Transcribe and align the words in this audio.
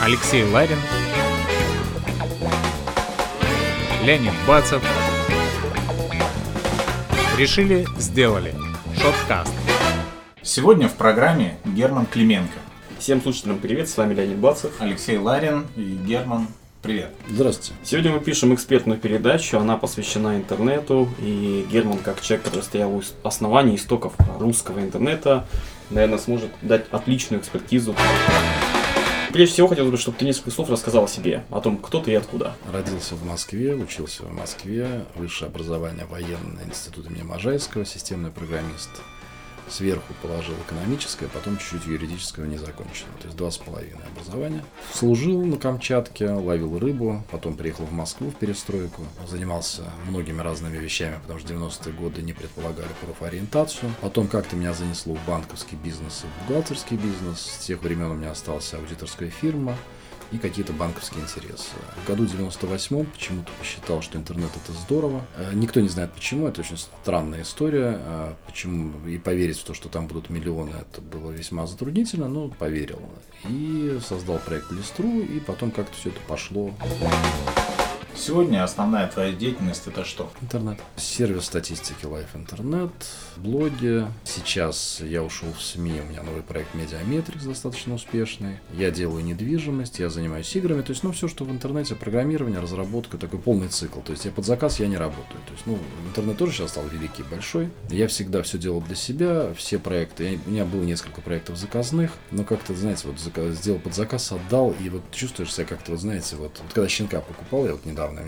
Алексей 0.00 0.44
Ларин, 0.44 0.78
Леонид 4.02 4.32
Бацев. 4.48 4.82
Решили, 7.36 7.86
сделали. 7.98 8.54
Шоткаст. 8.96 9.52
Сегодня 10.42 10.88
в 10.88 10.94
программе 10.94 11.58
Герман 11.66 12.06
Клименко. 12.06 12.58
Всем 12.98 13.20
слушателям 13.20 13.58
привет, 13.58 13.90
с 13.90 13.96
вами 13.98 14.14
Леонид 14.14 14.38
Бацев. 14.38 14.72
Алексей 14.78 15.18
Ларин 15.18 15.66
и 15.76 15.98
Герман, 16.06 16.48
привет. 16.80 17.10
Здравствуйте. 17.28 17.74
Сегодня 17.82 18.12
мы 18.12 18.20
пишем 18.20 18.54
экспертную 18.54 18.98
передачу, 18.98 19.58
она 19.58 19.76
посвящена 19.76 20.36
интернету, 20.36 21.08
и 21.18 21.66
Герман, 21.70 21.98
как 21.98 22.22
человек, 22.22 22.46
который 22.46 22.62
стоял 22.62 22.94
у 22.94 23.02
основания 23.22 23.74
истоков 23.76 24.14
русского 24.38 24.80
интернета, 24.80 25.46
наверное, 25.90 26.18
сможет 26.18 26.50
дать 26.62 26.86
отличную 26.90 27.40
экспертизу. 27.40 27.94
Прежде 29.32 29.54
всего, 29.54 29.66
хотелось 29.66 29.90
бы, 29.90 29.96
чтобы 29.96 30.16
ты 30.16 30.24
несколько 30.24 30.52
слов 30.52 30.70
рассказал 30.70 31.04
о 31.04 31.08
себе, 31.08 31.44
о 31.50 31.60
том, 31.60 31.78
кто 31.78 32.00
ты 32.00 32.12
и 32.12 32.14
откуда. 32.14 32.54
Родился 32.72 33.16
в 33.16 33.24
Москве, 33.24 33.74
учился 33.74 34.22
в 34.22 34.32
Москве, 34.32 35.04
высшее 35.16 35.48
образование 35.48 36.06
военный 36.06 36.62
институт 36.64 37.10
имени 37.10 37.22
Можайского, 37.22 37.84
системный 37.84 38.30
программист. 38.30 38.90
Сверху 39.68 40.14
положил 40.22 40.54
экономическое, 40.66 41.26
потом 41.28 41.58
чуть-чуть 41.58 41.86
юридического 41.86 42.44
не 42.44 42.58
закончил. 42.58 43.06
То 43.20 43.26
есть 43.26 43.36
два 43.36 43.50
с 43.50 43.58
половиной 43.58 44.04
образования. 44.12 44.64
Служил 44.92 45.44
на 45.44 45.56
Камчатке, 45.56 46.30
ловил 46.30 46.78
рыбу, 46.78 47.24
потом 47.30 47.56
приехал 47.56 47.84
в 47.84 47.92
Москву 47.92 48.30
в 48.30 48.34
перестройку. 48.34 49.02
Занимался 49.26 49.82
многими 50.08 50.40
разными 50.40 50.76
вещами, 50.76 51.18
потому 51.22 51.38
что 51.38 51.54
90-е 51.54 51.92
годы 51.92 52.22
не 52.22 52.32
предполагали 52.32 52.90
профориентацию. 53.04 53.92
Потом 54.00 54.28
как-то 54.28 54.56
меня 54.56 54.74
занесло 54.74 55.14
в 55.14 55.26
банковский 55.26 55.76
бизнес 55.76 56.24
и 56.24 56.26
в 56.26 56.48
бухгалтерский 56.48 56.96
бизнес. 56.96 57.40
С 57.40 57.66
тех 57.66 57.82
времен 57.82 58.10
у 58.10 58.14
меня 58.14 58.30
осталась 58.32 58.72
аудиторская 58.74 59.30
фирма 59.30 59.76
и 60.34 60.38
какие-то 60.38 60.72
банковские 60.72 61.22
интересы. 61.22 61.70
В 62.02 62.08
году 62.08 62.24
98-м 62.24 63.06
почему-то 63.06 63.52
посчитал, 63.58 64.02
что 64.02 64.18
интернет 64.18 64.50
это 64.56 64.76
здорово. 64.76 65.24
Э, 65.36 65.52
никто 65.54 65.80
не 65.80 65.88
знает 65.88 66.12
почему, 66.12 66.48
это 66.48 66.60
очень 66.60 66.76
странная 66.76 67.42
история. 67.42 68.00
Э, 68.00 68.34
почему 68.46 68.92
и 69.06 69.18
поверить 69.18 69.58
в 69.58 69.64
то, 69.64 69.74
что 69.74 69.88
там 69.88 70.08
будут 70.08 70.30
миллионы, 70.30 70.74
это 70.90 71.00
было 71.00 71.30
весьма 71.30 71.66
затруднительно, 71.68 72.28
но 72.28 72.48
поверил. 72.48 73.00
И 73.48 73.98
создал 74.06 74.38
проект 74.38 74.72
List.ru, 74.72 75.20
и 75.20 75.38
потом 75.38 75.70
как-то 75.70 75.96
все 75.96 76.08
это 76.08 76.20
пошло. 76.26 76.74
Сегодня 78.16 78.62
основная 78.62 79.08
твоя 79.08 79.32
деятельность 79.32 79.86
это 79.88 80.04
что? 80.04 80.30
Интернет. 80.40 80.78
Сервис 80.96 81.46
статистики 81.46 82.04
LiveInternet, 82.04 82.92
блоги. 83.36 84.06
Сейчас 84.22 85.00
я 85.00 85.22
ушел 85.22 85.48
в 85.52 85.60
СМИ, 85.60 86.00
у 86.00 86.10
меня 86.10 86.22
новый 86.22 86.42
проект 86.42 86.74
MediaMetrics 86.74 87.44
достаточно 87.44 87.94
успешный. 87.94 88.58
Я 88.72 88.92
делаю 88.92 89.24
недвижимость, 89.24 89.98
я 89.98 90.10
занимаюсь 90.10 90.54
играми, 90.54 90.82
то 90.82 90.92
есть, 90.92 91.02
ну, 91.02 91.10
все, 91.10 91.26
что 91.26 91.44
в 91.44 91.50
интернете, 91.50 91.96
программирование, 91.96 92.60
разработка, 92.60 93.18
такой 93.18 93.40
полный 93.40 93.68
цикл. 93.68 94.00
То 94.00 94.12
есть, 94.12 94.24
я 94.24 94.30
под 94.30 94.46
заказ 94.46 94.78
я 94.78 94.86
не 94.86 94.96
работаю. 94.96 95.40
То 95.46 95.52
есть, 95.52 95.66
ну, 95.66 95.78
интернет 96.06 96.38
тоже 96.38 96.52
сейчас 96.52 96.70
стал 96.70 96.84
великий, 96.86 97.24
большой. 97.24 97.68
Я 97.90 98.06
всегда 98.06 98.42
все 98.42 98.58
делал 98.58 98.80
для 98.80 98.96
себя, 98.96 99.52
все 99.54 99.78
проекты. 99.80 100.24
Я, 100.24 100.38
у 100.46 100.50
меня 100.50 100.64
было 100.64 100.84
несколько 100.84 101.20
проектов 101.20 101.56
заказных, 101.56 102.12
но 102.30 102.44
как-то, 102.44 102.74
знаете, 102.74 103.08
вот 103.08 103.18
заказ, 103.18 103.54
сделал 103.56 103.80
под 103.80 103.94
заказ, 103.94 104.30
отдал, 104.30 104.72
и 104.80 104.88
вот 104.88 105.02
чувствуешь 105.10 105.52
себя 105.52 105.66
как-то, 105.66 105.90
вот 105.90 106.00
знаете, 106.00 106.36
вот, 106.36 106.60
вот 106.62 106.72
когда 106.72 106.88
щенка 106.88 107.20
покупал, 107.20 107.66
я 107.66 107.72
вот 107.72 107.84
недавно 107.84 108.03
недавно. 108.12 108.20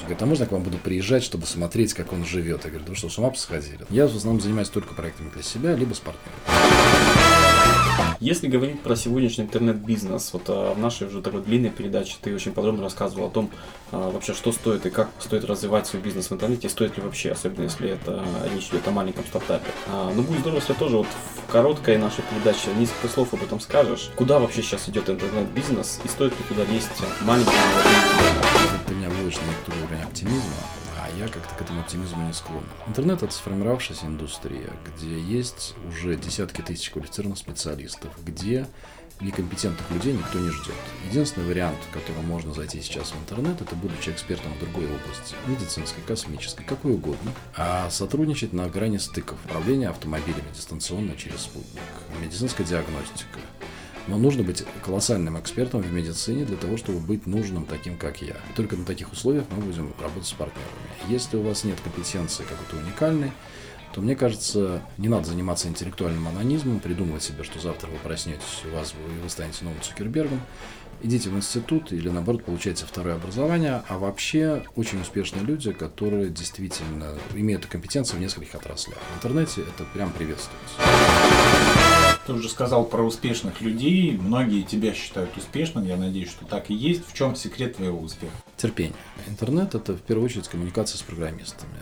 Говорит, 0.00 0.22
а 0.22 0.26
можно 0.26 0.42
я 0.44 0.48
к 0.48 0.52
вам 0.52 0.62
буду 0.62 0.78
приезжать, 0.78 1.22
чтобы 1.22 1.46
смотреть, 1.46 1.94
как 1.94 2.12
он 2.12 2.24
живет? 2.24 2.64
Я 2.64 2.70
говорю, 2.70 2.86
ну 2.88 2.94
что, 2.94 3.08
с 3.08 3.18
ума 3.18 3.30
посходили? 3.30 3.80
Я 3.90 4.06
в 4.06 4.14
основном 4.14 4.40
занимаюсь 4.40 4.68
только 4.68 4.94
проектами 4.94 5.30
для 5.30 5.42
себя, 5.42 5.74
либо 5.74 5.94
с 5.94 6.00
партнерами. 6.00 6.32
Если 8.20 8.46
говорить 8.46 8.80
про 8.80 8.94
сегодняшний 8.94 9.44
интернет-бизнес, 9.44 10.32
вот 10.32 10.44
а, 10.46 10.74
в 10.74 10.78
нашей 10.78 11.08
уже 11.08 11.22
такой 11.22 11.42
длинной 11.42 11.70
передаче 11.70 12.16
ты 12.20 12.32
очень 12.32 12.52
подробно 12.52 12.84
рассказывал 12.84 13.26
о 13.26 13.30
том, 13.30 13.50
а, 13.90 14.12
вообще, 14.12 14.32
что 14.32 14.52
стоит 14.52 14.86
и 14.86 14.90
как 14.90 15.10
стоит 15.18 15.44
развивать 15.44 15.88
свой 15.88 16.00
бизнес 16.00 16.30
в 16.30 16.32
интернете, 16.32 16.68
стоит 16.68 16.96
ли 16.96 17.02
вообще, 17.02 17.32
особенно 17.32 17.64
если 17.64 17.90
это 17.90 18.24
речь 18.54 18.68
идет 18.68 18.86
о 18.86 18.92
маленьком 18.92 19.24
стартапе. 19.26 19.72
А, 19.88 20.12
но 20.14 20.22
будет 20.22 20.38
здорово, 20.38 20.60
если 20.60 20.72
тоже 20.74 20.98
вот 20.98 21.08
в 21.48 21.50
короткой 21.50 21.98
нашей 21.98 22.22
передаче 22.30 22.72
несколько 22.78 23.08
слов 23.08 23.34
об 23.34 23.42
этом 23.42 23.58
скажешь. 23.58 24.12
Куда 24.14 24.38
вообще 24.38 24.62
сейчас 24.62 24.88
идет 24.88 25.10
интернет-бизнес 25.10 25.98
и 26.04 26.08
стоит 26.08 26.32
ли 26.32 26.44
туда 26.48 26.64
лезть 26.72 26.90
маленьким? 27.22 27.52
На 29.40 29.46
некоторый 29.46 29.82
уровень 29.84 30.02
оптимизма 30.02 30.54
я 31.18 31.28
как-то 31.28 31.54
к 31.54 31.60
этому 31.60 31.80
оптимизму 31.80 32.26
не 32.26 32.32
склонен. 32.32 32.64
Интернет— 32.86 33.22
это 33.24 33.32
сформировавшаяся 33.32 34.06
индустрия, 34.06 34.70
где 34.86 35.18
есть 35.20 35.74
уже 35.88 36.16
десятки 36.16 36.62
тысяч 36.62 36.90
квалифицированных 36.90 37.38
специалистов, 37.38 38.12
где 38.24 38.66
некомпетентных 39.20 39.90
людей 39.90 40.12
никто 40.14 40.38
не 40.38 40.50
ждет. 40.50 40.74
Единственный 41.08 41.46
вариант, 41.46 41.78
в 41.88 41.92
котором 41.92 42.24
можно 42.26 42.52
зайти 42.52 42.80
сейчас 42.82 43.12
в 43.12 43.20
интернет, 43.20 43.60
это 43.60 43.74
будучи 43.76 44.10
экспертом 44.10 44.52
в 44.54 44.58
другой 44.60 44.86
области, 44.86 45.34
медицинской, 45.46 46.02
космической, 46.06 46.64
какой 46.64 46.92
угодно, 46.92 47.32
а 47.56 47.88
сотрудничать 47.90 48.52
на 48.52 48.68
грани 48.68 48.98
стыков, 48.98 49.38
управления 49.44 49.90
автомобилями 49.90 50.52
дистанционно 50.54 51.16
через 51.16 51.42
спутник, 51.42 51.82
медицинская 52.20 52.66
диагностика, 52.66 53.38
но 54.08 54.18
нужно 54.18 54.42
быть 54.42 54.64
колоссальным 54.84 55.38
экспертом 55.38 55.82
в 55.82 55.92
медицине 55.92 56.44
для 56.44 56.56
того, 56.56 56.76
чтобы 56.76 56.98
быть 56.98 57.26
нужным 57.26 57.64
таким, 57.64 57.96
как 57.96 58.22
я. 58.22 58.34
И 58.34 58.56
только 58.56 58.76
на 58.76 58.84
таких 58.84 59.12
условиях 59.12 59.44
мы 59.56 59.62
будем 59.62 59.92
работать 60.00 60.28
с 60.28 60.32
партнерами. 60.32 60.70
Если 61.08 61.36
у 61.36 61.42
вас 61.42 61.64
нет 61.64 61.78
компетенции 61.80 62.44
какой-то 62.44 62.84
уникальной, 62.84 63.32
то 63.92 64.00
мне 64.00 64.16
кажется, 64.16 64.82
не 64.98 65.08
надо 65.08 65.26
заниматься 65.26 65.68
интеллектуальным 65.68 66.26
анонизмом, 66.26 66.80
придумывать 66.80 67.22
себе, 67.22 67.44
что 67.44 67.60
завтра 67.60 67.88
вы 67.88 67.98
проснетесь, 67.98 68.62
у 68.64 68.74
вас 68.74 68.94
вы, 68.94 69.22
вы 69.22 69.28
станете 69.28 69.64
новым 69.64 69.80
Цукербергом. 69.82 70.40
Идите 71.04 71.30
в 71.30 71.36
институт 71.36 71.92
или, 71.92 72.08
наоборот, 72.08 72.44
получайте 72.44 72.86
второе 72.86 73.16
образование, 73.16 73.82
а 73.88 73.98
вообще 73.98 74.64
очень 74.76 75.00
успешные 75.00 75.44
люди, 75.44 75.72
которые 75.72 76.28
действительно 76.28 77.14
имеют 77.34 77.66
компетенции 77.66 78.16
в 78.16 78.20
нескольких 78.20 78.54
отраслях. 78.54 78.98
В 79.14 79.16
интернете 79.18 79.62
это 79.62 79.84
прям 79.92 80.12
приветствуется. 80.12 80.76
Ты 82.26 82.34
уже 82.34 82.48
сказал 82.48 82.84
про 82.84 83.02
успешных 83.02 83.60
людей. 83.60 84.16
Многие 84.16 84.62
тебя 84.62 84.94
считают 84.94 85.36
успешным. 85.36 85.84
Я 85.84 85.96
надеюсь, 85.96 86.30
что 86.30 86.44
так 86.44 86.70
и 86.70 86.74
есть. 86.74 87.06
В 87.06 87.14
чем 87.14 87.34
секрет 87.34 87.76
твоего 87.76 87.98
успеха? 87.98 88.32
Терпение. 88.56 88.94
Интернет– 89.26 89.74
это 89.76 89.94
в 89.94 90.02
первую 90.02 90.26
очередь 90.26 90.46
коммуникация 90.46 90.98
с 90.98 91.02
программистами 91.02 91.72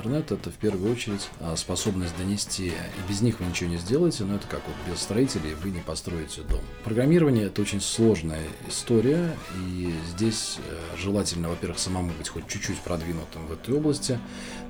интернет 0.00 0.32
это 0.32 0.50
в 0.50 0.54
первую 0.54 0.92
очередь 0.92 1.28
а, 1.40 1.56
способность 1.56 2.16
донести, 2.16 2.68
и 2.68 3.08
без 3.08 3.20
них 3.20 3.38
вы 3.38 3.46
ничего 3.46 3.68
не 3.68 3.76
сделаете, 3.76 4.24
но 4.24 4.36
это 4.36 4.46
как 4.46 4.62
вот 4.66 4.76
без 4.90 5.00
строителей 5.00 5.54
вы 5.62 5.70
не 5.70 5.80
построите 5.80 6.40
дом. 6.42 6.60
Программирование 6.84 7.46
это 7.46 7.60
очень 7.60 7.82
сложная 7.82 8.42
история, 8.66 9.36
и 9.68 9.92
здесь 10.14 10.56
э, 10.58 10.96
желательно, 10.96 11.50
во-первых, 11.50 11.78
самому 11.78 12.12
быть 12.16 12.28
хоть 12.28 12.46
чуть-чуть 12.48 12.78
продвинутым 12.78 13.46
в 13.46 13.52
этой 13.52 13.74
области. 13.74 14.18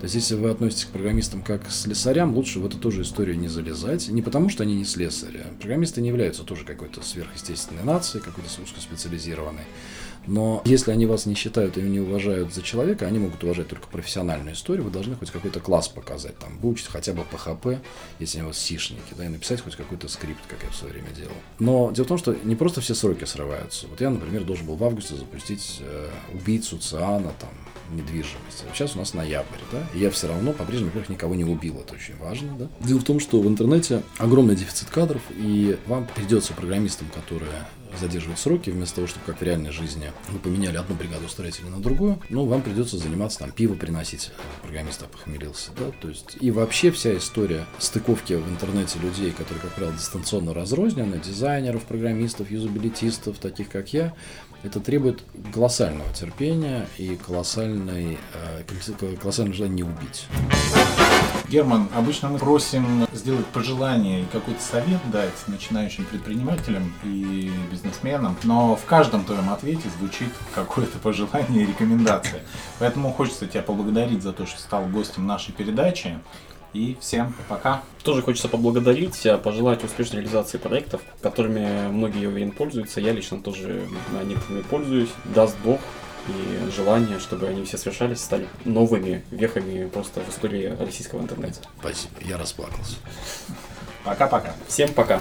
То 0.00 0.04
есть, 0.04 0.16
если 0.16 0.34
вы 0.34 0.50
относитесь 0.50 0.86
к 0.86 0.88
программистам 0.88 1.42
как 1.42 1.68
к 1.68 1.70
слесарям, 1.70 2.34
лучше 2.34 2.58
в 2.58 2.66
эту 2.66 2.78
тоже 2.78 3.02
историю 3.02 3.38
не 3.38 3.48
залезать. 3.48 4.08
Не 4.08 4.22
потому, 4.22 4.48
что 4.48 4.64
они 4.64 4.74
не 4.74 4.84
слесари. 4.84 5.44
Программисты 5.60 6.00
не 6.00 6.08
являются 6.08 6.42
тоже 6.42 6.64
какой-то 6.64 7.02
сверхъестественной 7.02 7.84
нацией, 7.84 8.24
какой-то 8.24 8.48
узкоспециализированной. 8.62 9.64
Но 10.30 10.62
если 10.64 10.92
они 10.92 11.06
вас 11.06 11.26
не 11.26 11.34
считают 11.34 11.76
и 11.76 11.82
не 11.82 11.98
уважают 11.98 12.54
за 12.54 12.62
человека, 12.62 13.04
они 13.04 13.18
могут 13.18 13.42
уважать 13.42 13.66
только 13.66 13.88
профессиональную 13.88 14.54
историю, 14.54 14.84
вы 14.84 14.92
должны 14.92 15.16
хоть 15.16 15.32
какой-то 15.32 15.58
класс 15.58 15.88
показать, 15.88 16.38
там, 16.38 16.56
выучить 16.58 16.86
хотя 16.86 17.12
бы 17.12 17.24
PHP, 17.32 17.80
если 18.20 18.38
они 18.38 18.44
у 18.44 18.48
вас 18.50 18.58
сишники, 18.58 19.12
да, 19.18 19.26
и 19.26 19.28
написать 19.28 19.60
хоть 19.60 19.74
какой-то 19.74 20.06
скрипт, 20.06 20.42
как 20.46 20.62
я 20.62 20.70
в 20.70 20.76
свое 20.76 20.92
время 20.92 21.10
делал. 21.16 21.34
Но 21.58 21.90
дело 21.90 22.04
в 22.04 22.08
том, 22.08 22.18
что 22.18 22.36
не 22.44 22.54
просто 22.54 22.80
все 22.80 22.94
сроки 22.94 23.24
срываются. 23.24 23.88
Вот 23.88 24.00
я, 24.00 24.08
например, 24.08 24.44
должен 24.44 24.66
был 24.66 24.76
в 24.76 24.84
августе 24.84 25.16
запустить 25.16 25.78
э, 25.80 26.08
убийцу 26.32 26.78
Циана, 26.78 27.32
там, 27.40 27.50
недвижимости. 27.90 28.66
Сейчас 28.72 28.94
у 28.94 29.00
нас 29.00 29.14
ноябрь, 29.14 29.58
да, 29.72 29.84
и 29.94 29.98
я 29.98 30.12
все 30.12 30.28
равно 30.28 30.52
по-прежнему, 30.52 30.90
во-первых, 30.90 31.08
никого 31.08 31.34
не 31.34 31.44
убил, 31.44 31.80
это 31.80 31.94
очень 31.94 32.16
важно, 32.18 32.56
да. 32.56 32.68
Дело 32.86 33.00
в 33.00 33.04
том, 33.04 33.18
что 33.18 33.40
в 33.40 33.48
интернете 33.48 34.04
огромный 34.18 34.54
дефицит 34.54 34.90
кадров, 34.90 35.22
и 35.36 35.76
вам 35.88 36.06
придется 36.14 36.52
программистам, 36.52 37.08
которые 37.12 37.66
задерживать 37.98 38.38
сроки, 38.38 38.70
вместо 38.70 38.96
того, 38.96 39.06
чтобы 39.06 39.26
как 39.26 39.40
в 39.40 39.42
реальной 39.42 39.70
жизни 39.70 40.12
вы 40.28 40.38
поменяли 40.38 40.76
одну 40.76 40.94
бригаду 40.94 41.28
строителей 41.28 41.70
на 41.70 41.80
другую, 41.80 42.20
ну, 42.28 42.46
вам 42.46 42.62
придется 42.62 42.98
заниматься 42.98 43.40
там 43.40 43.52
пиво 43.52 43.74
приносить, 43.74 44.30
программист 44.62 45.04
похмелился, 45.06 45.70
да, 45.78 45.90
то 46.00 46.08
есть 46.08 46.36
и 46.40 46.50
вообще 46.50 46.90
вся 46.90 47.16
история 47.16 47.66
стыковки 47.78 48.34
в 48.34 48.48
интернете 48.48 48.98
людей, 48.98 49.30
которые, 49.30 49.60
как 49.60 49.72
правило, 49.72 49.94
дистанционно 49.94 50.52
разрознены, 50.54 51.18
дизайнеров, 51.18 51.84
программистов, 51.84 52.50
юзабилитистов, 52.50 53.38
таких 53.38 53.68
как 53.68 53.92
я, 53.92 54.14
это 54.62 54.80
требует 54.80 55.22
колоссального 55.52 56.12
терпения 56.12 56.86
и 56.98 57.16
колоссальной, 57.16 58.18
э, 58.34 59.16
колоссального 59.20 59.56
желания 59.56 59.76
не 59.76 59.82
убить. 59.84 60.26
Герман, 61.50 61.88
обычно 61.96 62.28
мы 62.28 62.38
просим 62.38 63.08
сделать 63.12 63.44
пожелание 63.46 64.22
и 64.22 64.24
какой-то 64.26 64.62
совет 64.62 65.00
дать 65.10 65.34
начинающим 65.48 66.04
предпринимателям 66.04 66.94
и 67.02 67.50
бизнесменам, 67.72 68.36
но 68.44 68.76
в 68.76 68.84
каждом 68.84 69.24
твоем 69.24 69.50
ответе 69.50 69.88
звучит 69.98 70.28
какое-то 70.54 70.98
пожелание 70.98 71.64
и 71.64 71.66
рекомендация. 71.66 72.42
Поэтому 72.78 73.12
хочется 73.12 73.48
тебя 73.48 73.62
поблагодарить 73.62 74.22
за 74.22 74.32
то, 74.32 74.46
что 74.46 74.60
стал 74.60 74.86
гостем 74.86 75.26
нашей 75.26 75.52
передачи. 75.52 76.20
И 76.72 76.96
всем 77.00 77.34
пока. 77.48 77.82
Тоже 78.04 78.22
хочется 78.22 78.46
поблагодарить, 78.46 79.26
а, 79.26 79.38
пожелать 79.38 79.82
успешной 79.82 80.20
реализации 80.20 80.56
проектов, 80.56 81.00
которыми 81.20 81.88
многие, 81.88 82.22
я 82.22 82.28
уверен, 82.28 82.52
пользуются. 82.52 83.00
Я 83.00 83.12
лично 83.12 83.40
тоже 83.40 83.88
некоторыми 84.24 84.62
пользуюсь. 84.62 85.10
Даст 85.34 85.56
Бог 85.64 85.80
и 86.30 86.70
желание, 86.70 87.18
чтобы 87.18 87.48
они 87.48 87.64
все 87.64 87.78
совершались, 87.78 88.20
стали 88.20 88.46
новыми 88.64 89.24
вехами 89.30 89.88
просто 89.88 90.20
в 90.20 90.30
истории 90.30 90.76
российского 90.78 91.20
интернета. 91.20 91.60
Спасибо, 91.80 92.14
я 92.20 92.36
расплакался. 92.38 92.96
Пока-пока. 94.04 94.54
Всем 94.68 94.92
пока! 94.92 95.20